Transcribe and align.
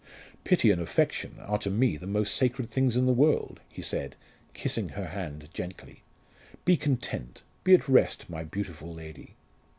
"Pity 0.43 0.71
and 0.71 0.81
affection 0.81 1.35
are 1.41 1.59
to 1.59 1.69
me 1.69 1.95
the 1.95 2.07
most 2.07 2.33
sacred 2.33 2.67
things 2.71 2.97
in 2.97 3.05
the 3.05 3.13
world," 3.13 3.59
he 3.69 3.83
said, 3.83 4.15
kissing 4.55 4.89
her 4.89 5.09
hand 5.09 5.49
gently. 5.53 6.01
"Be 6.65 6.75
content 6.75 7.43
be 7.63 7.75
at 7.75 7.87
rest 7.87 8.27
my 8.27 8.43
beautiful 8.43 8.91
lady!" 8.91 9.35